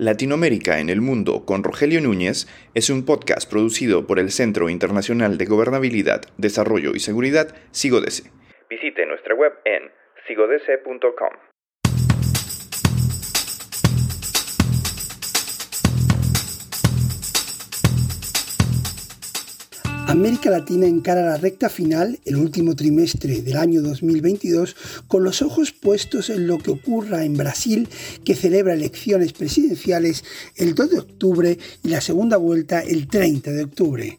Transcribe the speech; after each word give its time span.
Latinoamérica 0.00 0.80
en 0.80 0.88
el 0.88 1.02
Mundo 1.02 1.44
con 1.44 1.62
Rogelio 1.62 2.00
Núñez 2.00 2.48
es 2.74 2.88
un 2.88 3.04
podcast 3.04 3.46
producido 3.50 4.06
por 4.06 4.18
el 4.18 4.30
Centro 4.30 4.70
Internacional 4.70 5.36
de 5.36 5.44
Gobernabilidad, 5.44 6.22
Desarrollo 6.38 6.92
y 6.94 7.00
Seguridad, 7.00 7.54
SIGODESE. 7.72 8.30
Visite 8.70 9.04
nuestra 9.04 9.34
web 9.34 9.52
en 9.66 9.90
sigodese.com. 10.26 11.49
América 20.20 20.50
Latina 20.50 20.86
encara 20.86 21.22
la 21.22 21.38
recta 21.38 21.70
final, 21.70 22.18
el 22.26 22.36
último 22.36 22.76
trimestre 22.76 23.40
del 23.40 23.56
año 23.56 23.80
2022, 23.80 24.76
con 25.08 25.24
los 25.24 25.40
ojos 25.40 25.72
puestos 25.72 26.28
en 26.28 26.46
lo 26.46 26.58
que 26.58 26.72
ocurra 26.72 27.24
en 27.24 27.38
Brasil, 27.38 27.88
que 28.22 28.34
celebra 28.34 28.74
elecciones 28.74 29.32
presidenciales 29.32 30.22
el 30.56 30.74
2 30.74 30.90
de 30.90 30.98
octubre 30.98 31.58
y 31.82 31.88
la 31.88 32.02
segunda 32.02 32.36
vuelta 32.36 32.80
el 32.80 33.08
30 33.08 33.50
de 33.50 33.64
octubre. 33.64 34.18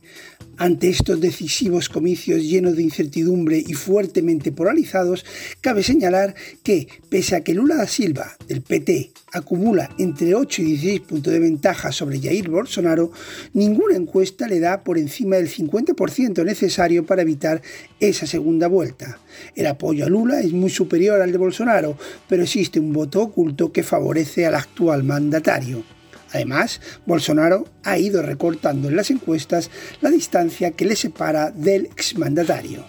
Ante 0.58 0.90
estos 0.90 1.20
decisivos 1.20 1.90
comicios 1.90 2.42
llenos 2.42 2.76
de 2.76 2.84
incertidumbre 2.84 3.58
y 3.66 3.74
fuertemente 3.74 4.52
polarizados, 4.52 5.26
cabe 5.60 5.82
señalar 5.82 6.36
que, 6.64 6.88
pese 7.10 7.36
a 7.36 7.42
que 7.42 7.54
Lula 7.54 7.76
da 7.76 7.88
Silva, 7.88 8.38
del 8.48 8.62
PT, 8.62 9.12
acumula 9.34 9.90
entre 9.98 10.36
8 10.36 10.62
y 10.62 10.66
16 10.66 11.00
puntos 11.02 11.34
de 11.34 11.40
ventaja 11.40 11.92
sobre 11.92 12.20
Jair 12.20 12.50
Bolsonaro, 12.50 13.12
ninguna 13.54 13.96
encuesta 13.96 14.48
le 14.48 14.60
da 14.60 14.84
por 14.84 14.98
encima 14.98 15.38
del 15.38 15.50
50% 15.50 16.46
necesario 16.46 17.06
para 17.06 17.24
evitar 17.24 17.62
esa 18.00 18.28
segunda 18.28 18.68
vuelta. 18.68 19.20
El 19.56 19.68
apoyo 19.68 20.06
a 20.06 20.10
Lula 20.10 20.42
es 20.42 20.52
muy 20.52 20.70
superior 20.70 21.22
al 21.22 21.32
de 21.32 21.38
Bolsonaro, 21.38 21.98
pero 22.28 22.44
existe 22.44 22.80
un 22.80 22.94
voto 22.94 23.22
oculto 23.22 23.72
que 23.72 23.84
favorece 23.84 24.46
al 24.46 24.56
actual 24.56 25.04
mandatario. 25.04 26.01
Además, 26.34 26.82
Bolsonaro 27.06 27.68
ha 27.84 27.98
ido 27.98 28.22
recortando 28.22 28.88
en 28.88 28.96
las 28.96 29.12
encuestas 29.12 29.70
la 30.02 30.10
distancia 30.10 30.72
que 30.72 30.86
le 30.86 30.96
separa 30.96 31.52
del 31.52 31.86
exmandatario. 31.88 32.86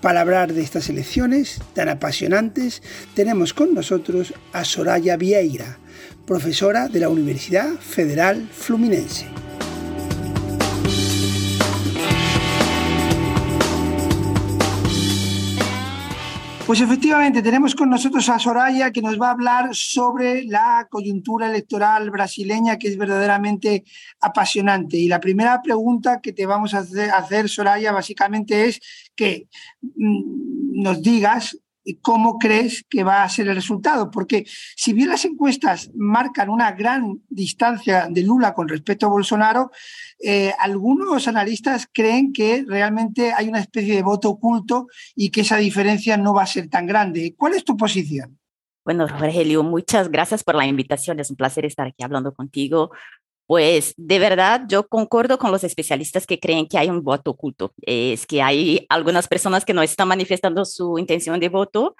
Para 0.00 0.20
hablar 0.20 0.52
de 0.52 0.62
estas 0.62 0.88
elecciones 0.88 1.58
tan 1.74 1.88
apasionantes, 1.88 2.82
tenemos 3.14 3.54
con 3.54 3.74
nosotros 3.74 4.34
a 4.52 4.64
Soraya 4.64 5.16
Vieira, 5.16 5.78
profesora 6.26 6.88
de 6.88 7.00
la 7.00 7.08
Universidad 7.08 7.74
Federal 7.76 8.48
Fluminense. 8.52 9.26
Pues 16.66 16.80
efectivamente, 16.80 17.42
tenemos 17.42 17.76
con 17.76 17.88
nosotros 17.88 18.28
a 18.28 18.40
Soraya 18.40 18.90
que 18.90 19.00
nos 19.00 19.20
va 19.20 19.28
a 19.28 19.34
hablar 19.34 19.68
sobre 19.70 20.42
la 20.42 20.88
coyuntura 20.90 21.46
electoral 21.46 22.10
brasileña 22.10 22.76
que 22.76 22.88
es 22.88 22.98
verdaderamente 22.98 23.84
apasionante. 24.20 24.96
Y 24.96 25.06
la 25.06 25.20
primera 25.20 25.62
pregunta 25.62 26.20
que 26.20 26.32
te 26.32 26.44
vamos 26.44 26.74
a 26.74 26.80
hacer, 26.80 27.48
Soraya, 27.48 27.92
básicamente 27.92 28.64
es 28.64 28.80
que 29.14 29.46
mm, 29.80 30.82
nos 30.82 31.00
digas 31.00 31.56
cómo 31.94 32.38
crees 32.38 32.84
que 32.88 33.04
va 33.04 33.22
a 33.22 33.28
ser 33.28 33.48
el 33.48 33.54
resultado. 33.54 34.10
Porque 34.10 34.44
si 34.76 34.92
bien 34.92 35.08
las 35.08 35.24
encuestas 35.24 35.90
marcan 35.94 36.48
una 36.48 36.72
gran 36.72 37.22
distancia 37.28 38.08
de 38.10 38.22
Lula 38.22 38.54
con 38.54 38.68
respecto 38.68 39.06
a 39.06 39.10
Bolsonaro, 39.10 39.70
eh, 40.22 40.52
algunos 40.58 41.28
analistas 41.28 41.88
creen 41.92 42.32
que 42.32 42.64
realmente 42.66 43.32
hay 43.32 43.48
una 43.48 43.60
especie 43.60 43.94
de 43.94 44.02
voto 44.02 44.30
oculto 44.30 44.88
y 45.14 45.30
que 45.30 45.42
esa 45.42 45.56
diferencia 45.56 46.16
no 46.16 46.34
va 46.34 46.42
a 46.42 46.46
ser 46.46 46.68
tan 46.68 46.86
grande. 46.86 47.34
¿Cuál 47.36 47.54
es 47.54 47.64
tu 47.64 47.76
posición? 47.76 48.38
Bueno, 48.84 49.08
Rogelio, 49.08 49.64
muchas 49.64 50.08
gracias 50.08 50.44
por 50.44 50.54
la 50.54 50.64
invitación. 50.64 51.18
Es 51.18 51.30
un 51.30 51.36
placer 51.36 51.64
estar 51.64 51.88
aquí 51.88 52.04
hablando 52.04 52.32
contigo. 52.32 52.92
Pues 53.46 53.94
de 53.96 54.18
verdad, 54.18 54.62
yo 54.68 54.88
concuerdo 54.88 55.38
con 55.38 55.52
los 55.52 55.62
especialistas 55.64 56.26
que 56.26 56.40
creen 56.40 56.66
que 56.66 56.78
hay 56.78 56.90
un 56.90 57.02
voto 57.02 57.30
oculto. 57.30 57.72
Es 57.82 58.26
que 58.26 58.42
hay 58.42 58.84
algunas 58.88 59.28
personas 59.28 59.64
que 59.64 59.72
no 59.74 59.82
están 59.82 60.08
manifestando 60.08 60.64
su 60.64 60.98
intención 60.98 61.38
de 61.38 61.48
voto. 61.48 61.94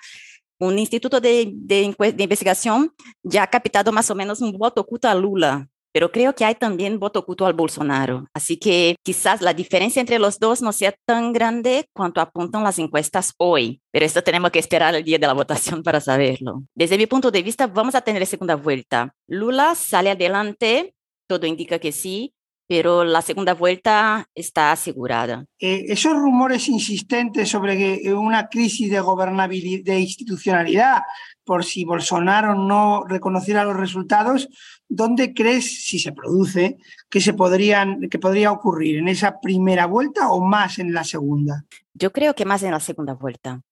Un 0.59 0.79
instituto 0.79 1.21
de, 1.21 1.53
de, 1.55 1.95
de 2.15 2.23
investigación 2.23 2.93
ya 3.23 3.45
ha 3.45 3.47
captado 3.47 3.93
más 3.93 4.11
o 4.11 4.15
menos 4.15 4.41
un 4.41 4.53
voto 4.53 4.81
oculto 4.81 5.07
a 5.09 5.15
Lula, 5.15 5.69
pero 5.97 6.13
creo 6.13 6.35
que 6.35 6.45
hay 6.45 6.55
también 6.55 6.99
voto 6.99 7.21
oculto 7.21 7.47
al 7.47 7.55
Bolsonaro. 7.55 8.27
Así 8.35 8.59
que 8.59 8.97
quizás 9.03 9.41
la 9.41 9.55
diferencia 9.55 10.01
entre 10.01 10.19
los 10.19 10.39
dos 10.39 10.61
no 10.61 10.73
sea 10.73 10.95
tan 11.07 11.33
grande 11.33 11.89
cuanto 11.95 12.21
apuntan 12.21 12.65
las 12.65 12.79
encuestas 12.79 13.33
hoy, 13.39 13.81
pero 13.91 14.05
esto 14.05 14.23
tenemos 14.23 14.51
que 14.51 14.59
esperar 14.59 14.95
el 14.95 15.05
día 15.05 15.19
de 15.19 15.27
la 15.27 15.33
votación 15.33 15.83
para 15.83 16.01
saberlo. 16.01 16.65
Desde 16.75 16.99
mi 16.99 17.07
punto 17.07 17.31
de 17.31 17.43
vista, 17.43 17.67
vamos 17.67 17.95
a 17.95 18.03
tener 18.03 18.27
segunda 18.27 18.57
vuelta. 18.57 19.15
Lula 19.27 19.75
sale 19.75 20.11
adelante, 20.11 20.95
todo 21.27 21.47
indica 21.47 21.79
que 21.79 21.93
sí, 21.93 22.35
pero 22.69 23.05
la 23.05 23.23
segunda 23.23 23.55
vuelta 23.55 24.29
está 24.35 24.73
asegurada. 24.73 25.45
Eh, 25.61 25.85
esos 25.89 26.15
rumores 26.15 26.69
insistentes 26.69 27.49
sobre 27.49 28.13
una 28.15 28.49
crisis 28.49 28.91
de 28.91 29.01
gobernabilidad, 29.01 29.85
de 29.85 30.01
institucionalidad, 30.01 31.03
por 31.45 31.65
si 31.65 31.85
Bolsonaro 31.85 32.57
no 32.57 33.05
reconociera 33.05 33.65
los 33.65 33.77
resultados, 33.77 34.49
¿dónde 34.89 35.33
crees, 35.33 35.87
si 35.87 36.01
se 36.01 36.13
produce, 36.13 36.77
que, 37.09 37.21
se 37.21 37.35
podrían, 37.35 38.09
que 38.11 38.19
podría 38.19 38.51
ocurrir? 38.51 38.99
¿En 38.99 39.09
esa 39.09 39.39
primera 39.41 39.87
vuelta 39.87 40.29
o 40.31 40.45
más 40.45 40.81
en 40.81 40.93
la 40.93 41.05
segunda? 41.05 41.65
Yo 41.95 42.13
creo 42.13 42.35
que 42.35 42.45
más 42.45 42.65
en 42.65 42.73
la 42.73 42.81
segunda 42.81 43.15
vuelta. 43.15 43.63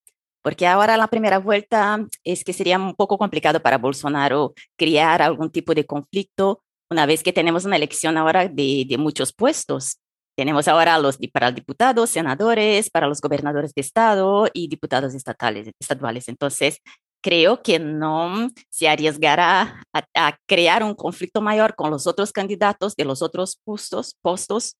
Porque 0.40 0.66
ahora 0.66 0.96
la 0.96 1.08
primera 1.08 1.38
vuelta 1.38 2.06
es 2.22 2.44
que 2.44 2.52
sería 2.52 2.78
un 2.78 2.94
poco 2.94 3.16
complicado 3.16 3.60
para 3.60 3.78
Bolsonaro 3.78 4.52
crear 4.76 5.22
algún 5.22 5.50
tipo 5.50 5.74
de 5.74 5.86
conflicto 5.86 6.62
una 6.90 7.06
vez 7.06 7.22
que 7.22 7.32
tenemos 7.32 7.64
una 7.64 7.76
elección 7.76 8.16
ahora 8.16 8.48
de, 8.48 8.96
muchos 8.98 9.32
puestos. 9.32 9.98
Tenemos 10.36 10.66
ahora 10.68 10.98
los 10.98 11.18
para 11.32 11.52
diputados, 11.52 12.10
senadores, 12.10 12.90
para 12.90 13.06
los 13.06 13.20
gobernadores 13.20 13.72
de 13.74 13.80
estado 13.80 14.48
y 14.52 14.68
diputados 14.68 15.14
estatales, 15.14 15.70
estaduales. 15.78 16.28
Entonces, 16.28 16.80
creo 17.22 17.62
que 17.62 17.78
no 17.78 18.50
se 18.68 18.88
arriesgará 18.88 19.82
a, 19.92 20.38
crear 20.46 20.82
un 20.82 20.94
conflicto 20.94 21.40
mayor 21.40 21.74
con 21.74 21.90
los 21.90 22.06
otros 22.06 22.32
candidatos 22.32 22.96
de 22.96 23.04
los 23.04 23.22
otros 23.22 23.60
puestos, 23.64 24.16
postos, 24.20 24.76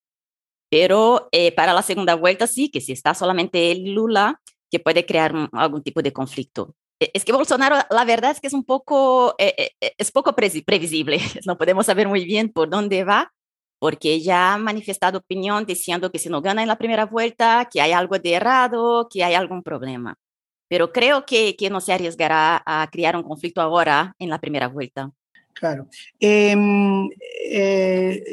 pero 0.69 1.29
eh, 1.31 1.53
para 1.53 1.73
la 1.73 1.81
segunda 1.81 2.15
vuelta 2.15 2.47
sí, 2.47 2.69
que 2.69 2.81
si 2.81 2.91
está 2.91 3.13
solamente 3.13 3.73
Lula, 3.75 4.41
que 4.69 4.79
puede 4.79 5.05
crear 5.05 5.33
algún 5.53 5.83
tipo 5.83 6.01
de 6.01 6.13
conflicto. 6.13 6.75
E, 6.99 7.11
es 7.13 7.25
que 7.25 7.33
Bolsonaro, 7.33 7.77
la 7.89 8.05
verdad 8.05 8.31
es 8.31 8.41
que 8.41 8.47
es 8.47 8.53
un 8.53 8.63
poco, 8.63 9.35
eh, 9.37 9.71
eh, 9.81 9.93
es 9.97 10.11
poco 10.11 10.35
previsible, 10.35 11.19
no 11.45 11.57
podemos 11.57 11.85
saber 11.85 12.07
muy 12.07 12.25
bien 12.25 12.49
por 12.49 12.69
dónde 12.69 13.03
va, 13.03 13.33
porque 13.79 14.21
ya 14.21 14.53
ha 14.53 14.57
manifestado 14.57 15.19
opinión 15.19 15.65
diciendo 15.65 16.11
que 16.11 16.19
si 16.19 16.29
no 16.29 16.41
gana 16.41 16.61
en 16.61 16.67
la 16.67 16.77
primera 16.77 17.05
vuelta, 17.05 17.67
que 17.71 17.81
hay 17.81 17.91
algo 17.91 18.17
de 18.19 18.33
errado, 18.33 19.07
que 19.09 19.23
hay 19.23 19.33
algún 19.35 19.63
problema 19.63 20.15
pero 20.67 20.91
creo 20.91 21.25
que, 21.25 21.55
que 21.55 21.69
no 21.69 21.79
se 21.81 21.93
arriesgará 21.93 22.61
a 22.65 22.89
crear 22.91 23.15
un 23.15 23.23
conflicto 23.23 23.61
ahora 23.61 24.15
en 24.19 24.29
la 24.29 24.39
primera 24.39 24.67
vuelta. 24.67 25.11
Claro. 25.53 25.87
Em, 26.19 27.09
eh, 27.49 28.23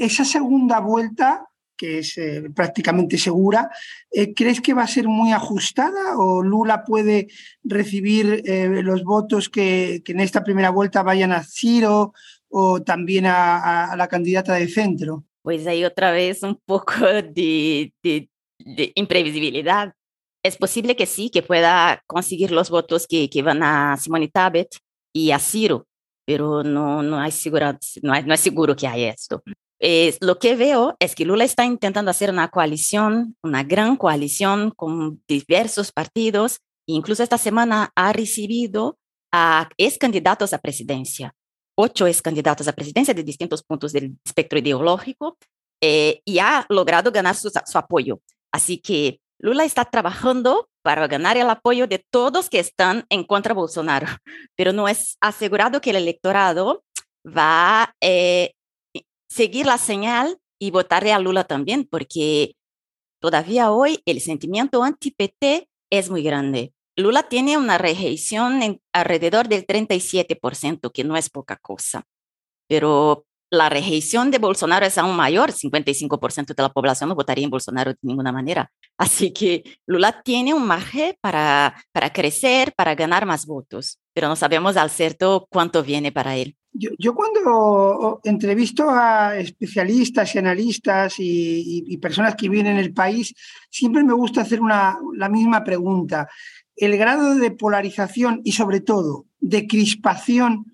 esa 0.00 0.24
segunda 0.24 0.80
vuelta, 0.80 1.47
que 1.78 2.00
es 2.00 2.18
eh, 2.18 2.50
prácticamente 2.54 3.16
segura, 3.16 3.70
eh, 4.10 4.34
¿crees 4.34 4.60
que 4.60 4.74
va 4.74 4.82
a 4.82 4.88
ser 4.88 5.08
muy 5.08 5.32
ajustada 5.32 6.18
o 6.18 6.42
Lula 6.42 6.84
puede 6.84 7.28
recibir 7.62 8.42
los 8.82 9.04
votos 9.04 9.48
que, 9.48 10.02
que, 10.04 10.12
en 10.12 10.20
esta 10.20 10.44
primera 10.44 10.70
vuelta 10.70 11.02
vayan 11.02 11.32
a 11.32 11.44
Ciro 11.44 12.12
o 12.50 12.82
también 12.82 13.26
a, 13.26 13.94
la 13.96 14.08
candidata 14.08 14.54
de 14.54 14.68
centro? 14.68 15.24
Pues 15.42 15.66
hay 15.66 15.84
otra 15.84 16.10
vez 16.10 16.42
un 16.42 16.60
poco 16.66 16.92
de, 17.34 17.92
imprevisibilidad 18.94 19.94
es 20.42 20.56
posible 20.56 20.96
que 20.96 21.06
sí, 21.06 21.30
que 21.30 21.42
pueda 21.42 22.02
conseguir 22.06 22.52
los 22.52 22.70
votos 22.70 23.06
que, 23.06 23.28
que 23.28 23.42
van 23.42 23.62
a 23.62 23.96
Simone 23.96 24.28
Tabet 24.28 24.68
y 25.12 25.32
a 25.32 25.38
Ciro, 25.38 25.86
pero 26.24 26.62
no, 26.62 27.02
no, 27.02 27.18
hay, 27.18 27.32
no 28.02 28.34
es 28.34 28.40
seguro 28.40 28.76
que 28.76 28.86
hay 28.86 29.04
esto. 29.04 29.42
Es, 29.80 30.18
lo 30.20 30.38
que 30.38 30.56
veo 30.56 30.96
es 30.98 31.14
que 31.14 31.24
Lula 31.24 31.44
está 31.44 31.64
intentando 31.64 32.10
hacer 32.10 32.30
una 32.30 32.48
coalición, 32.48 33.36
una 33.42 33.62
gran 33.62 33.96
coalición 33.96 34.72
con 34.72 35.22
diversos 35.28 35.92
partidos, 35.92 36.60
incluso 36.86 37.22
esta 37.22 37.38
semana 37.38 37.92
ha 37.94 38.12
recibido 38.12 38.98
a 39.32 39.68
ex 39.76 39.98
candidatos 39.98 40.52
a 40.52 40.58
presidencia, 40.58 41.34
ocho 41.76 42.06
ex 42.06 42.22
candidatos 42.22 42.66
a 42.66 42.72
presidencia 42.72 43.14
de 43.14 43.22
distintos 43.22 43.62
puntos 43.62 43.92
del 43.92 44.16
espectro 44.24 44.58
ideológico, 44.58 45.38
eh, 45.80 46.22
y 46.24 46.40
ha 46.40 46.66
logrado 46.68 47.12
ganar 47.12 47.36
su, 47.36 47.50
su 47.50 47.78
apoyo. 47.78 48.20
Así 48.52 48.78
que 48.78 49.20
Lula 49.38 49.64
está 49.64 49.84
trabajando 49.84 50.68
para 50.82 51.06
ganar 51.06 51.36
el 51.36 51.48
apoyo 51.50 51.86
de 51.86 52.04
todos 52.10 52.48
que 52.48 52.58
están 52.58 53.04
en 53.10 53.22
contra 53.22 53.54
de 53.54 53.60
Bolsonaro, 53.60 54.08
pero 54.56 54.72
no 54.72 54.88
es 54.88 55.16
asegurado 55.20 55.80
que 55.80 55.90
el 55.90 55.96
electorado 55.96 56.82
va 57.24 57.82
a 57.82 57.94
eh, 58.00 58.54
seguir 59.28 59.66
la 59.66 59.78
señal 59.78 60.38
y 60.58 60.70
votarle 60.70 61.12
a 61.12 61.18
Lula 61.18 61.44
también, 61.44 61.84
porque 61.84 62.56
todavía 63.20 63.70
hoy 63.70 64.00
el 64.06 64.20
sentimiento 64.20 64.82
anti-PT 64.82 65.68
es 65.90 66.10
muy 66.10 66.22
grande. 66.22 66.72
Lula 66.96 67.28
tiene 67.28 67.56
una 67.56 67.78
rejeición 67.78 68.62
en 68.62 68.80
alrededor 68.92 69.48
del 69.48 69.66
37%, 69.66 70.90
que 70.92 71.04
no 71.04 71.16
es 71.16 71.30
poca 71.30 71.56
cosa. 71.56 72.04
pero 72.68 73.24
la 73.50 73.70
rejección 73.70 74.30
de 74.30 74.38
Bolsonaro 74.38 74.84
es 74.84 74.98
aún 74.98 75.16
mayor, 75.16 75.52
55% 75.52 76.54
de 76.54 76.62
la 76.62 76.68
población 76.68 77.08
no 77.08 77.14
votaría 77.14 77.44
en 77.44 77.50
Bolsonaro 77.50 77.92
de 77.92 77.98
ninguna 78.02 78.32
manera. 78.32 78.70
Así 78.98 79.32
que 79.32 79.64
Lula 79.86 80.22
tiene 80.22 80.52
un 80.52 80.66
margen 80.66 81.16
para, 81.20 81.82
para 81.92 82.12
crecer, 82.12 82.74
para 82.76 82.94
ganar 82.94 83.24
más 83.26 83.46
votos, 83.46 83.98
pero 84.12 84.28
no 84.28 84.36
sabemos 84.36 84.76
al 84.76 84.90
cierto 84.90 85.46
cuánto 85.50 85.82
viene 85.82 86.12
para 86.12 86.36
él. 86.36 86.56
Yo, 86.78 87.14
cuando 87.14 88.20
entrevisto 88.24 88.88
a 88.88 89.36
especialistas 89.36 90.34
y 90.34 90.38
analistas 90.38 91.14
y, 91.18 91.96
personas 91.98 92.36
que 92.36 92.48
viven 92.48 92.68
en 92.68 92.76
el 92.76 92.92
país, 92.92 93.34
siempre 93.68 94.04
me 94.04 94.12
gusta 94.12 94.42
hacer 94.42 94.60
una, 94.60 94.96
la 95.16 95.28
misma 95.28 95.64
pregunta. 95.64 96.28
El 96.76 96.96
grado 96.96 97.34
de 97.34 97.50
polarización 97.50 98.40
y 98.44 98.52
sobre 98.52 98.80
todo 98.80 99.26
de 99.40 99.66
crispación 99.66 100.66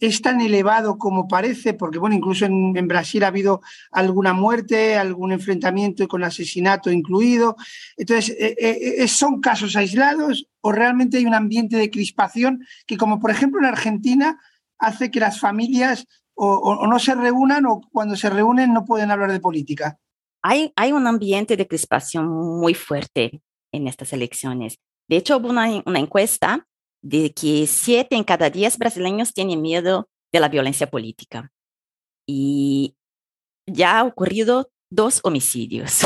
es 0.00 0.20
tan 0.20 0.40
elevado 0.40 0.98
como 0.98 1.28
parece, 1.28 1.74
porque 1.74 2.00
bueno, 2.00 2.16
incluso 2.16 2.44
en, 2.44 2.88
Brasil 2.88 3.22
ha 3.22 3.28
habido 3.28 3.60
alguna 3.92 4.32
muerte, 4.32 4.96
algún 4.96 5.30
enfrentamiento 5.30 6.08
con 6.08 6.24
asesinato 6.24 6.90
incluido. 6.90 7.54
Entonces, 7.96 8.30
eh, 8.36 8.56
eh, 8.58 8.94
eh, 8.98 9.08
¿son 9.08 9.40
casos 9.40 9.76
aislados 9.76 10.48
o 10.60 10.72
realmente 10.72 11.18
hay 11.18 11.26
un 11.26 11.34
ambiente 11.34 11.76
de 11.76 11.88
crispación 11.88 12.66
que, 12.84 12.96
como 12.96 13.20
por 13.20 13.30
ejemplo 13.30 13.60
en 13.60 13.66
Argentina, 13.66 14.40
hace 14.82 15.10
que 15.10 15.20
las 15.20 15.40
familias 15.40 16.06
o, 16.34 16.86
no 16.86 16.98
se 16.98 17.14
reúnan 17.14 17.66
o 17.66 17.80
cuando 17.92 18.16
se 18.16 18.28
reúnen 18.28 18.72
no 18.72 18.84
pueden 18.84 19.10
hablar 19.10 19.32
de 19.32 19.40
política? 19.40 19.98
Hay, 20.42 20.72
hay 20.76 20.92
un 20.92 21.06
ambiente 21.06 21.56
de 21.56 21.68
crispación 21.68 22.28
muy 22.28 22.74
fuerte 22.74 23.40
en 23.72 23.86
estas 23.86 24.12
elecciones. 24.12 24.78
De 25.08 25.16
hecho, 25.16 25.36
hubo 25.36 25.48
una, 25.48 25.68
encuesta 25.68 26.66
de 27.02 27.32
que 27.32 27.66
siete 27.66 28.16
en 28.16 28.24
cada 28.24 28.50
diez 28.50 28.76
brasileños 28.76 29.32
tienen 29.32 29.62
miedo 29.62 30.08
de 30.32 30.40
la 30.40 30.48
violencia 30.48 30.88
política. 30.88 31.52
Y 32.26 32.96
ya 33.66 34.00
ha 34.00 34.04
ocurrido 34.04 34.70
dos 34.90 35.20
homicidios 35.22 36.00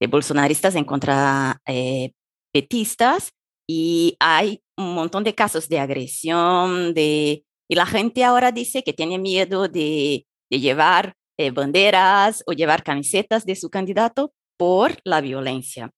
de 0.00 0.06
bolsonaristas 0.06 0.74
en 0.74 0.84
contra 0.84 1.60
eh, 1.66 2.12
petistas 2.52 3.32
y 3.68 4.16
hay 4.20 4.62
un 4.76 4.94
montón 4.94 5.24
de 5.24 5.34
casos 5.34 5.68
de 5.68 5.78
agresión, 5.78 6.94
de, 6.94 7.44
y 7.68 7.74
la 7.74 7.86
gente 7.86 8.24
ahora 8.24 8.52
dice 8.52 8.82
que 8.82 8.92
tiene 8.92 9.18
miedo 9.18 9.68
de, 9.68 10.26
llevar 10.50 11.14
eh, 11.38 11.50
banderas 11.50 12.42
o 12.46 12.52
llevar 12.52 12.82
camisetas 12.82 13.46
de 13.46 13.56
su 13.56 13.70
candidato 13.70 14.32
por 14.58 14.98
la 15.04 15.22
violencia 15.22 15.90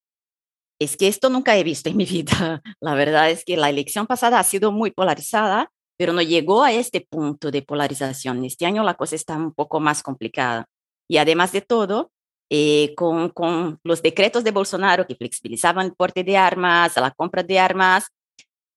es 0.78 0.96
que 0.96 1.08
esto 1.08 1.30
nunca 1.30 1.56
he 1.56 1.64
visto 1.64 1.88
en 1.88 1.96
mi 1.96 2.04
vida. 2.06 2.62
La 2.80 2.94
verdad 2.94 3.30
es 3.30 3.44
que 3.44 3.56
la 3.56 3.70
elección 3.70 4.06
pasada 4.06 4.38
ha 4.38 4.44
sido 4.44 4.72
muy 4.72 4.90
polarizada, 4.90 5.70
pero 5.96 6.12
no 6.12 6.22
llegó 6.22 6.62
a 6.62 6.72
este 6.72 7.00
punto 7.00 7.50
de 7.50 7.62
polarización. 7.62 8.44
Este 8.44 8.66
año 8.66 8.82
la 8.82 8.94
cosa 8.94 9.16
está 9.16 9.36
un 9.36 9.52
poco 9.52 9.80
más 9.80 10.02
complicada. 10.02 10.66
Y 11.08 11.18
además 11.18 11.52
de 11.52 11.60
todo, 11.60 12.10
eh, 12.50 12.94
con, 12.96 13.30
con, 13.30 13.78
los 13.84 14.02
decretos 14.02 14.44
de 14.44 14.50
Bolsonaro 14.50 15.06
que 15.06 15.16
flexibilizaban 15.16 15.86
el 15.86 15.94
porte 15.94 16.24
de 16.24 16.36
armas, 16.36 16.96
la 16.96 17.10
compra 17.10 17.42
de 17.42 17.58
armas, 17.58 18.06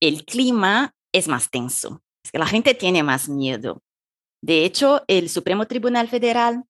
el 0.01 0.25
clima 0.25 0.93
es 1.13 1.27
más 1.27 1.49
tenso. 1.49 2.01
Que 2.31 2.39
la 2.39 2.45
gente 2.45 2.73
tiene 2.73 3.03
más 3.03 3.29
miedo. 3.29 3.81
De 4.41 4.65
hecho, 4.65 5.03
el 5.07 5.29
Supremo 5.29 5.65
Tribunal 5.65 6.07
Federal 6.07 6.63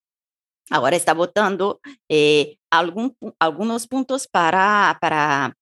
ahora 0.70 0.96
está 0.96 1.14
votando 1.14 1.80
eh, 2.10 2.58
algún, 2.70 3.16
algunos 3.40 3.88
puntos 3.88 4.28
para, 4.28 4.98
para 5.02 5.56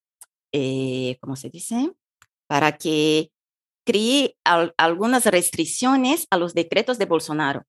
eh, 0.52 1.16
¿cómo 1.20 1.36
se 1.36 1.50
dice? 1.50 1.92
Para 2.48 2.76
que 2.76 3.30
cree 3.84 4.36
algunas 4.76 5.26
restricciones 5.26 6.26
a 6.30 6.38
los 6.38 6.54
decretos 6.54 6.98
de 6.98 7.06
Bolsonaro, 7.06 7.62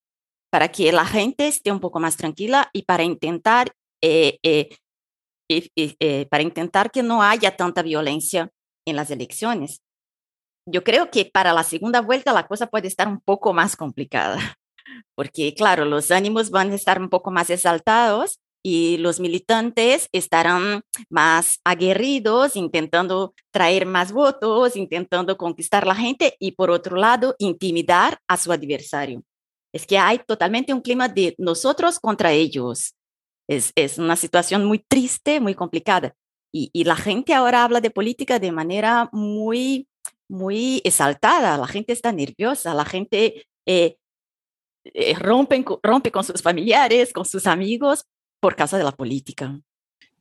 para 0.52 0.72
que 0.72 0.92
la 0.92 1.06
gente 1.06 1.48
esté 1.48 1.72
un 1.72 1.80
poco 1.80 2.00
más 2.00 2.18
tranquila 2.18 2.70
y 2.74 2.84
para 2.84 3.04
intentar, 3.04 3.72
eh, 4.02 4.40
para 6.30 6.44
intentar 6.44 6.90
que 6.90 7.04
no 7.04 7.22
haya 7.22 7.56
tanta 7.56 7.84
violencia 7.84 8.52
en 8.86 8.96
las 8.96 9.12
elecciones. 9.12 9.82
Yo 10.70 10.84
creo 10.84 11.10
que 11.10 11.26
para 11.26 11.54
la 11.54 11.64
segunda 11.64 12.02
vuelta 12.02 12.34
la 12.34 12.46
cosa 12.46 12.68
puede 12.68 12.88
estar 12.88 13.08
un 13.08 13.20
poco 13.20 13.54
más 13.54 13.76
complicada 13.76 14.58
porque 15.16 15.54
claro, 15.54 15.86
los 15.86 16.12
ánimos 16.12 16.50
van 16.50 16.72
a 16.72 16.76
estar 16.76 17.02
un 17.02 17.10
poco 17.10 17.32
más 17.32 17.50
exaltados 17.50 18.40
y 18.64 18.98
los 18.98 19.20
militantes 19.20 20.10
estarán 20.12 20.82
más 21.10 21.60
aguerridos, 21.64 22.56
intentando 22.56 23.34
traer 23.52 23.86
más 23.86 24.12
votos, 24.12 24.76
intentando 24.76 25.38
conquistar 25.38 25.88
la 25.88 25.96
gente 25.96 26.36
y 26.40 26.52
por 26.52 26.70
otro 26.72 26.98
lado, 26.98 27.36
intimidar 27.40 28.20
a 28.28 28.38
su 28.38 28.52
adversario. 28.52 29.24
Es 29.74 29.86
que 29.86 29.98
hay 29.98 30.20
totalmente 30.20 30.74
un 30.74 30.82
clima 30.82 31.08
de 31.08 31.36
nosotros 31.38 32.00
contra 32.00 32.32
ellos. 32.32 32.96
Es, 33.48 33.72
es 33.76 33.98
una 33.98 34.16
situación 34.16 34.66
muy 34.66 34.80
triste, 34.80 35.40
muy 35.40 35.56
complicada. 35.56 36.14
Y, 36.52 36.70
y, 36.74 36.86
la 36.86 36.96
gente 36.96 37.34
ahora 37.34 37.64
habla 37.64 37.82
de 37.82 37.92
política 37.92 38.40
de 38.40 38.52
manera 38.52 39.10
muy, 39.12 39.88
muy 40.30 40.82
exaltada. 40.84 41.58
La 41.58 41.68
gente 41.68 41.94
está 41.94 42.12
nerviosa, 42.12 42.74
la 42.74 42.86
gente 42.86 43.48
eh, 43.66 43.98
eh, 44.86 45.16
rompe 45.16 46.12
con 46.12 46.24
sus 46.24 46.42
familiares, 46.42 47.14
con 47.14 47.26
sus 47.26 47.48
amigos 47.48 48.06
por 48.40 48.56
causa 48.56 48.78
de 48.78 48.84
la 48.84 48.92
política. 48.92 49.60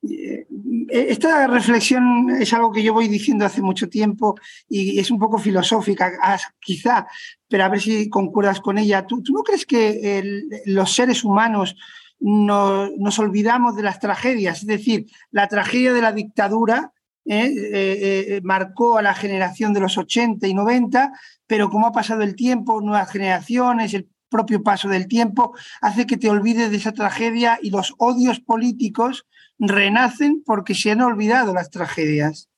Eh, 0.08 0.46
esta 0.88 1.46
reflexión 1.46 2.30
es 2.30 2.52
algo 2.52 2.72
que 2.72 2.82
yo 2.82 2.92
voy 2.92 3.08
diciendo 3.08 3.44
hace 3.44 3.60
mucho 3.60 3.88
tiempo 3.88 4.36
y 4.68 4.98
es 4.98 5.10
un 5.10 5.18
poco 5.18 5.38
filosófica, 5.38 6.12
quizá, 6.60 7.06
pero 7.48 7.64
a 7.64 7.68
ver 7.68 7.80
si 7.80 8.08
concuerdas 8.08 8.60
con 8.60 8.78
ella. 8.78 9.06
¿Tú, 9.06 9.22
no 9.30 9.42
crees 9.42 9.66
que 9.66 10.32
los 10.66 10.92
seres 10.92 11.24
humanos 11.24 11.76
nos 12.20 13.18
olvidamos 13.18 13.74
de 13.74 13.82
las 13.82 13.98
tragedias? 13.98 14.60
Es 14.60 14.66
decir, 14.66 15.06
la 15.32 15.48
tragedia 15.48 15.92
de 15.92 16.02
la 16.02 16.12
dictadura 16.12 16.92
eh, 17.28 18.40
marcó 18.44 18.98
a 18.98 19.02
la 19.02 19.14
generación 19.14 19.72
de 19.72 19.80
los 19.80 19.98
80 19.98 20.46
y 20.46 20.54
90, 20.54 21.12
pero 21.46 21.68
como 21.70 21.86
ha 21.86 21.92
pasado 21.92 22.22
el 22.22 22.36
tiempo, 22.36 22.80
nuevas 22.80 23.10
generaciones, 23.10 23.94
el 23.94 24.08
propio 24.28 24.62
paso 24.62 24.88
del 24.88 25.08
tiempo 25.08 25.54
hace 25.80 26.06
que 26.06 26.16
te 26.16 26.28
olvides 26.28 26.70
de 26.70 26.76
esa 26.76 26.92
tragedia 26.92 27.58
y 27.62 27.70
los 27.70 27.94
odios 27.98 28.40
políticos 28.40 29.26
renacen 29.58 30.42
porque 30.44 30.74
se 30.74 30.90
han 30.90 31.00
olvidado 31.00 31.54
las 31.54 31.70
tragedias. 31.70 32.48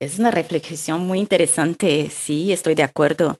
Es 0.00 0.18
una 0.18 0.30
reflexión 0.30 1.06
muy 1.06 1.18
interesante, 1.20 2.10
sí, 2.10 2.52
estoy 2.52 2.74
de 2.74 2.82
acuerdo. 2.82 3.38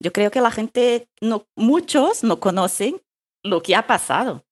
Yo 0.00 0.12
creo 0.12 0.30
que 0.30 0.40
la 0.40 0.50
gente, 0.50 1.08
no, 1.20 1.46
muchos 1.56 2.24
no 2.24 2.40
conocen 2.40 3.00
lo 3.42 3.62
que 3.62 3.74
ha 3.74 3.86
pasado. 3.86 4.44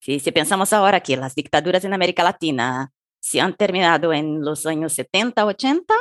si 0.00 0.18
pensamos 0.32 0.72
ahora 0.72 1.00
que 1.00 1.16
las 1.16 1.34
dictaduras 1.34 1.84
en 1.84 1.94
América 1.94 2.22
Latina 2.22 2.92
se 3.20 3.40
han 3.40 3.54
terminado 3.54 4.12
en 4.12 4.42
los 4.44 4.66
años 4.66 4.92
70, 4.92 5.44
80, 5.44 5.94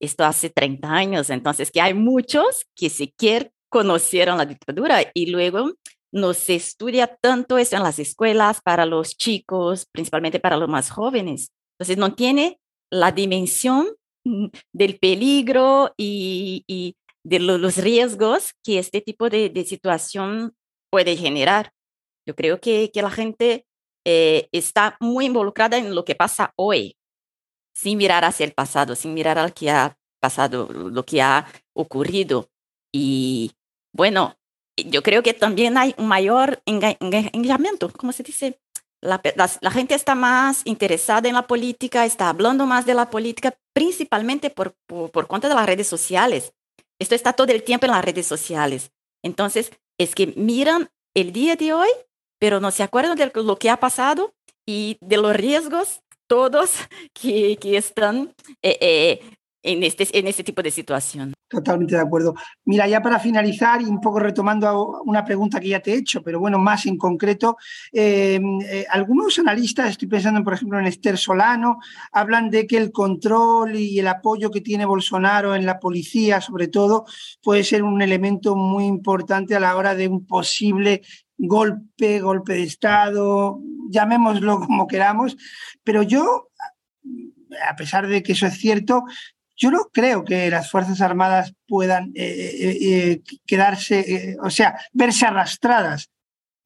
esto 0.00 0.24
hace 0.24 0.50
30 0.50 0.88
años, 0.88 1.30
entonces 1.30 1.70
que 1.70 1.80
hay 1.80 1.94
muchos 1.94 2.66
que 2.74 2.88
se 2.90 3.10
quieren 3.12 3.52
conocieron 3.70 4.36
la 4.36 4.44
dictadura 4.44 5.00
y 5.14 5.26
luego 5.26 5.72
no 6.12 6.34
se 6.34 6.56
estudia 6.56 7.06
tanto 7.06 7.56
eso 7.56 7.76
en 7.76 7.84
las 7.84 7.98
escuelas 7.98 8.60
para 8.60 8.84
los 8.84 9.16
chicos, 9.16 9.86
principalmente 9.90 10.40
para 10.40 10.56
los 10.56 10.68
más 10.68 10.90
jóvenes. 10.90 11.52
Entonces 11.78 11.96
no 11.96 12.14
tiene 12.14 12.60
la 12.90 13.12
dimensión 13.12 13.86
del 14.72 14.98
peligro 14.98 15.94
y, 15.96 16.96
de 17.22 17.38
los 17.38 17.76
riesgos 17.76 18.54
que 18.64 18.78
este 18.78 19.00
tipo 19.00 19.30
de, 19.30 19.64
situación 19.64 20.54
puede 20.90 21.16
generar. 21.16 21.70
Yo 22.26 22.34
creo 22.34 22.60
que, 22.60 22.90
que 22.92 23.02
la 23.02 23.10
gente 23.10 23.66
eh, 24.04 24.48
está 24.52 24.96
muy 25.00 25.26
involucrada 25.26 25.76
en 25.76 25.94
lo 25.94 26.04
que 26.04 26.14
pasa 26.14 26.52
hoy, 26.56 26.96
sin 27.74 27.98
mirar 27.98 28.24
hacia 28.24 28.44
el 28.44 28.52
pasado, 28.52 28.94
sin 28.94 29.14
mirar 29.14 29.38
al 29.38 29.52
que 29.52 29.70
ha 29.70 29.96
pasado, 30.20 30.68
lo 30.70 31.04
que 31.04 31.22
ha 31.22 31.46
ocurrido. 31.74 32.48
Y, 32.92 33.52
bueno, 33.92 34.36
yo 34.76 35.02
creo 35.02 35.22
que 35.22 35.34
también 35.34 35.76
hay 35.76 35.94
un 35.98 36.08
mayor 36.08 36.62
engajamiento, 36.66 37.90
¿cómo 37.92 38.12
se 38.12 38.22
dice? 38.22 38.60
La, 39.02 39.20
la, 39.60 39.70
gente 39.70 39.94
está 39.94 40.14
más 40.14 40.60
interesada 40.66 41.26
en 41.26 41.34
la 41.34 41.46
política, 41.46 42.04
está 42.04 42.28
hablando 42.28 42.66
más 42.66 42.84
de 42.84 42.92
la 42.92 43.08
política, 43.08 43.56
principalmente 43.72 44.50
por, 44.50 44.74
por, 44.86 45.10
por, 45.10 45.26
cuenta 45.26 45.48
de 45.48 45.54
las 45.54 45.64
redes 45.64 45.86
sociales. 45.86 46.52
Esto 46.98 47.14
está 47.14 47.32
todo 47.32 47.50
el 47.50 47.62
tiempo 47.62 47.86
en 47.86 47.92
las 47.92 48.04
redes 48.04 48.26
sociales. 48.26 48.92
Entonces, 49.22 49.72
es 49.98 50.14
que 50.14 50.28
miran 50.36 50.90
el 51.14 51.32
día 51.32 51.56
de 51.56 51.72
hoy, 51.72 51.88
pero 52.40 52.58
no 52.58 52.72
se 52.72 52.82
acuerdan 52.82 53.16
de 53.16 53.30
lo 53.32 53.56
que 53.56 53.70
ha 53.70 53.78
pasado 53.78 54.34
y 54.66 54.98
de 55.00 55.18
los 55.18 55.36
riesgos 55.36 56.00
todos 56.26 56.72
que, 57.12 57.56
que 57.60 57.76
están 57.76 58.32
eh, 58.62 58.78
eh, 58.80 59.20
en 59.62 59.82
este, 59.82 60.06
en 60.18 60.26
este 60.26 60.42
tipo 60.42 60.62
de 60.62 60.70
situación. 60.70 61.34
Totalmente 61.48 61.96
de 61.96 62.00
acuerdo. 62.00 62.34
Mira, 62.64 62.86
ya 62.86 63.02
para 63.02 63.18
finalizar 63.18 63.82
y 63.82 63.84
un 63.84 64.00
poco 64.00 64.20
retomando 64.20 65.02
una 65.04 65.24
pregunta 65.24 65.60
que 65.60 65.68
ya 65.68 65.80
te 65.80 65.92
he 65.92 65.96
hecho, 65.96 66.22
pero 66.22 66.38
bueno, 66.38 66.58
más 66.58 66.86
en 66.86 66.96
concreto, 66.96 67.56
em, 67.92 68.60
eh, 68.62 68.86
algunos 68.88 69.38
analistas, 69.38 69.90
estoy 69.90 70.08
pensando 70.08 70.42
por 70.44 70.54
ejemplo 70.54 70.78
en 70.78 70.86
Esther 70.86 71.18
Solano, 71.18 71.78
hablan 72.12 72.48
de 72.50 72.66
que 72.66 72.78
el 72.78 72.92
control 72.92 73.76
y 73.76 73.98
el 73.98 74.08
apoyo 74.08 74.50
que 74.50 74.60
tiene 74.60 74.86
Bolsonaro 74.86 75.54
en 75.54 75.66
la 75.66 75.78
policía, 75.78 76.40
sobre 76.40 76.68
todo, 76.68 77.04
puede 77.42 77.64
ser 77.64 77.82
un 77.82 78.00
elemento 78.00 78.54
muy 78.56 78.84
importante 78.84 79.56
a 79.56 79.60
la 79.60 79.76
hora 79.76 79.94
de 79.94 80.08
un 80.08 80.24
posible 80.24 81.02
golpe, 81.40 82.20
golpe 82.20 82.54
de 82.54 82.62
Estado, 82.62 83.60
llamémoslo 83.90 84.60
como 84.60 84.86
queramos, 84.86 85.36
pero 85.82 86.02
yo 86.02 86.50
a 87.68 87.76
pesar 87.76 88.06
de 88.06 88.22
que 88.22 88.32
eso 88.32 88.46
es 88.46 88.54
cierto, 88.54 89.04
yo 89.56 89.70
no 89.70 89.90
creo 89.92 90.24
que 90.24 90.50
las 90.50 90.70
Fuerzas 90.70 91.00
Armadas 91.00 91.52
puedan 91.66 92.12
eh, 92.14 92.24
eh, 92.24 92.78
eh, 92.80 93.22
quedarse, 93.46 94.36
o 94.42 94.50
sea, 94.50 94.78
verse 94.92 95.26
arrastradas 95.26 96.10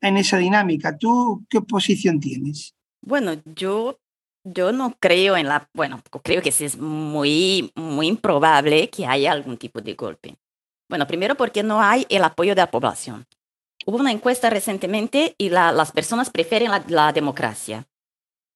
en 0.01 0.17
esa 0.17 0.39
dinámica. 0.39 0.97
¿Tú 0.97 1.45
qué 1.49 1.61
posición 1.61 2.21
tienes? 2.21 2.75
Bueno, 3.01 3.35
yo, 3.57 3.99
yo 4.45 4.73
no 4.73 4.97
creo 5.01 5.37
en 5.37 5.49
la, 5.49 5.69
bueno, 5.75 6.03
creo 6.23 6.41
que 6.41 6.51
es 6.51 6.79
muy, 6.79 7.73
muy 7.75 8.07
improbable 8.07 8.89
que 8.91 9.07
haya 9.07 9.33
algún 9.33 9.57
tipo 9.57 9.81
de 9.81 9.95
golpe. 9.95 10.37
Bueno, 10.89 11.07
primero 11.07 11.35
porque 11.35 11.63
no 11.63 11.83
hay 11.83 12.07
el 12.09 12.23
apoyo 12.23 12.55
de 12.55 12.61
la 12.61 12.71
población. 12.71 13.27
Hubo 13.87 13.99
una 13.99 14.13
encuesta 14.13 14.51
recientemente 14.51 15.35
y 15.39 15.51
las 15.51 15.93
personas 15.93 16.31
prefieren 16.31 16.71
la 16.89 17.13
democracia. 17.13 17.87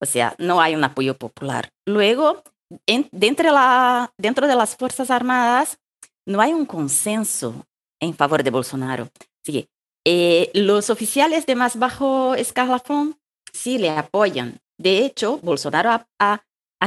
O 0.01 0.07
sea, 0.07 0.35
no 0.39 0.61
hay 0.61 0.75
un 0.75 0.85
apoyo 0.85 1.17
popular. 1.17 1.71
Luego, 1.87 2.43
dentro, 2.87 3.53
la, 3.53 4.13
dentro 4.17 4.47
de 4.47 4.55
las 4.55 4.77
Fuerzas 4.77 5.11
Armadas 5.11 5.79
no 6.27 6.41
hay 6.41 6.53
un 6.53 6.67
consenso 6.67 7.67
en 8.01 8.15
favor 8.15 8.43
de 8.43 8.51
Bolsonaro. 8.51 9.09
Sí, 9.45 9.69
eh, 10.05 10.51
los 10.55 10.91
oficiales 10.91 11.47
de 11.47 11.57
más 11.57 11.79
bajo 11.79 12.35
escalafón 12.35 13.19
sí 13.53 13.79
le 13.79 13.91
apoyan. 13.91 14.61
De 14.79 15.05
hecho, 15.05 15.39
Bolsonaro 15.39 16.07
ha, 16.19 16.43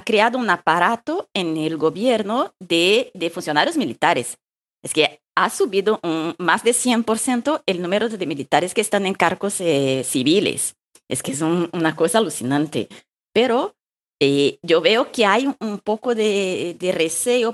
creado 0.05 0.37
un 0.37 0.49
aparato 0.49 1.29
en 1.33 1.57
el 1.57 1.75
gobierno 1.75 2.53
de, 2.59 3.11
de 3.13 3.29
funcionarios 3.29 3.75
militares. 3.75 4.37
Es 4.81 4.93
que 4.93 5.21
ha 5.43 5.49
subido 5.49 5.99
más 6.37 6.63
de 6.63 6.71
100% 6.71 7.63
el 7.65 7.81
número 7.81 8.09
de 8.09 8.25
militares 8.25 8.73
que 8.73 8.81
están 8.81 9.05
en 9.05 9.13
cargos 9.13 9.59
eh, 9.59 10.03
civiles. 10.05 10.75
Es 11.07 11.23
que 11.23 11.31
es 11.31 11.41
una 11.41 11.95
cosa 11.95 12.19
alucinante. 12.19 12.87
Pero 13.33 13.75
eh, 14.19 14.59
yo 14.61 14.81
veo 14.81 15.11
que 15.11 15.25
hay 15.25 15.53
un 15.59 15.79
poco 15.79 16.15
de, 16.15 16.75
de 16.79 17.53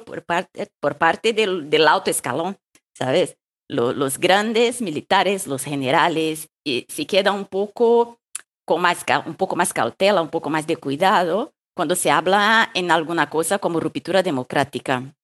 por 0.79 0.97
parte, 0.97 1.33
del, 1.33 1.69
del 1.69 1.87
alto 1.87 2.11
escalón, 2.11 2.57
¿sabes? 2.93 3.37
los 3.69 4.17
grandes 4.17 4.81
militares, 4.81 5.45
los 5.45 5.63
generales, 5.63 6.49
y 6.63 6.85
se 6.87 7.05
quedan 7.05 7.35
un 7.35 7.45
poco, 7.45 8.19
con 8.65 8.81
más, 8.81 9.03
un 9.25 9.35
poco 9.35 9.55
más 9.55 9.73
cautela, 9.73 10.21
un 10.21 10.29
poco 10.29 10.49
más 10.49 10.67
de 10.67 10.77
cuidado 10.77 11.53
cuando 11.75 11.95
se 11.95 12.09
habla 12.09 12.71
en 12.73 12.91
alguna 12.91 13.29
cosa 13.29 13.59
como 13.59 13.79
ruptura 13.79 14.23
democrática. 14.23 15.15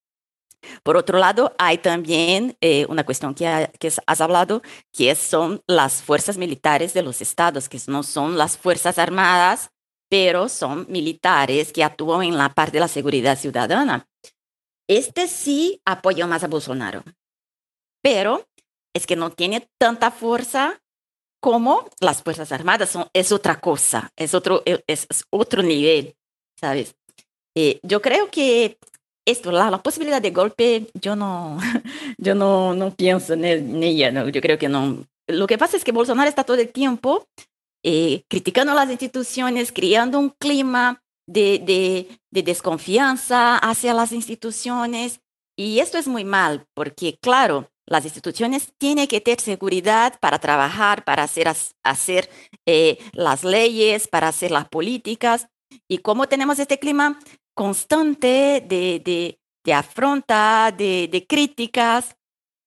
Por 0.83 0.97
otro 0.97 1.17
lado, 1.19 1.53
hay 1.57 1.77
también 1.77 2.57
eh, 2.61 2.85
una 2.89 3.05
cuestión 3.05 3.33
que, 3.35 3.71
que, 3.79 3.91
has 4.05 4.21
hablado, 4.21 4.61
que 4.91 5.13
son 5.15 5.61
las 5.67 6.01
fuerzas 6.01 6.37
militares 6.37 6.93
de 6.93 7.01
los 7.01 7.21
estados, 7.21 7.69
que 7.69 7.79
no 7.87 8.03
son 8.03 8.37
las 8.37 8.57
fuerzas 8.57 8.97
armadas 8.97 9.71
pero 10.13 10.47
son 10.47 10.85
militares 10.89 11.73
que 11.73 11.83
actúan 11.83 12.21
en 12.21 12.37
la 12.37 12.53
parte 12.53 12.73
de 12.73 12.81
la 12.81 12.87
seguridad 12.87 13.35
ciudadana. 13.35 14.07
Este 14.87 15.27
sí 15.27 15.81
apoyó 15.85 16.27
más 16.27 16.43
a 16.43 16.47
Bolsonaro, 16.47 17.03
pero 18.03 18.47
es 18.93 19.07
que 19.07 19.15
no 19.15 19.31
tiene 19.31 19.67
tanta 19.79 20.11
fuerza 20.11 20.79
como 21.41 21.89
las 21.99 22.21
Fuerzas 22.21 22.51
Armadas, 22.51 22.91
son, 22.91 23.07
es 23.11 23.31
otra 23.31 23.59
cosa, 23.59 24.11
es 24.15 24.35
otro, 24.35 24.61
e, 24.65 24.83
es, 24.85 25.07
otro 25.31 25.63
nivel, 25.63 26.15
¿sabes? 26.61 26.95
Eh, 27.55 27.79
yo 27.81 27.99
creo 27.99 28.29
que 28.29 28.77
esto, 29.25 29.51
la, 29.51 29.81
posibilidad 29.81 30.21
de 30.21 30.31
golpe, 30.31 30.87
yo 30.99 31.15
no, 31.15 31.57
yo 32.17 32.35
no, 32.35 32.73
no 32.73 32.93
pienso 32.95 33.33
en, 33.33 33.83
ella, 33.83 34.11
no, 34.11 34.29
yo 34.29 34.41
creo 34.41 34.57
que 34.57 34.69
no. 34.69 35.05
Lo 35.27 35.47
que 35.47 35.57
pasa 35.57 35.77
es 35.77 35.83
que 35.83 35.91
Bolsonaro 35.91 36.29
está 36.29 36.43
todo 36.43 36.57
el 36.57 36.71
tiempo 36.71 37.27
eh, 37.83 38.23
criticando 38.29 38.73
las 38.73 38.89
instituciones, 38.89 39.71
creando 39.71 40.19
un 40.19 40.29
clima 40.29 41.01
de, 41.27 42.07
desconfianza 42.31 43.57
hacia 43.57 43.93
las 43.93 44.11
instituciones. 44.11 45.21
Y 45.57 45.79
esto 45.79 45.97
es 45.97 46.07
muy 46.07 46.25
mal, 46.25 46.65
porque 46.73 47.17
claro, 47.21 47.69
las 47.85 48.05
instituciones 48.05 48.73
tienen 48.77 49.07
que 49.07 49.21
tener 49.21 49.39
seguridad 49.39 50.19
para 50.19 50.39
trabajar, 50.39 51.03
para 51.03 51.23
hacer, 51.23 51.47
hacer 51.83 52.29
eh, 52.65 52.97
las 53.11 53.43
leyes, 53.43 54.07
para 54.07 54.29
hacer 54.29 54.51
las 54.51 54.67
políticas. 54.67 55.47
Y 55.87 55.99
como 55.99 56.27
tenemos 56.27 56.59
este 56.59 56.79
clima 56.79 57.19
constante 57.53 58.63
de, 58.67 59.37
de 59.63 59.73
afronta, 59.73 60.73
de 60.75 61.25
críticas, 61.27 62.15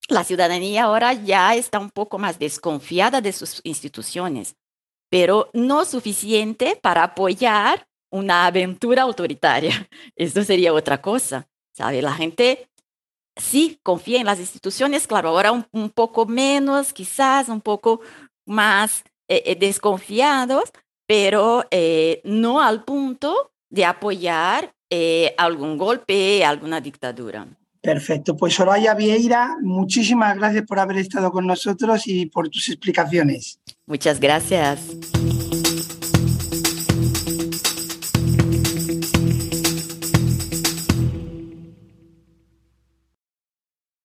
la 0.08 0.24
ciudadanía 0.24 0.84
ahora 0.84 1.12
ya 1.12 1.54
está 1.54 1.78
un 1.78 1.90
poco 1.90 2.18
más 2.18 2.38
desconfiada 2.38 3.20
de 3.20 3.32
sus 3.32 3.60
instituciones 3.64 4.56
pero 5.08 5.50
no 5.52 5.84
suficiente 5.84 6.78
para 6.80 7.04
apoyar 7.04 7.86
una 8.10 8.46
aventura 8.46 9.02
autoritaria. 9.02 9.88
Esto 10.16 10.44
sería 10.44 10.72
otra 10.72 11.00
cosa, 11.00 11.48
¿sabe? 11.72 12.02
La 12.02 12.12
gente 12.12 12.68
sí 13.36 13.78
confía 13.82 14.20
en 14.20 14.26
las 14.26 14.40
instituciones, 14.40 15.06
claro, 15.06 15.30
ahora 15.30 15.52
un, 15.52 15.90
poco 15.90 16.26
menos, 16.26 16.92
quizás 16.92 17.48
un 17.48 17.60
poco 17.60 18.00
más 18.46 19.04
eh, 19.28 19.42
eh, 19.46 19.56
desconfiados, 19.56 20.72
pero 21.06 21.64
eh, 21.70 22.20
no 22.24 22.60
al 22.60 22.84
punto 22.84 23.52
de 23.70 23.84
apoyar 23.84 24.74
algún 25.36 25.76
golpe, 25.76 26.44
alguna 26.44 26.80
dictadura. 26.80 27.46
Perfecto, 27.80 28.36
pues 28.36 28.54
Soraya 28.54 28.94
Vieira, 28.94 29.56
muchísimas 29.62 30.36
gracias 30.36 30.64
por 30.66 30.80
haber 30.80 30.96
estado 30.96 31.30
con 31.30 31.46
nosotros 31.46 32.02
y 32.06 32.26
por 32.26 32.48
tus 32.48 32.68
explicaciones. 32.68 33.60
Muchas 33.86 34.18
gracias. 34.18 34.80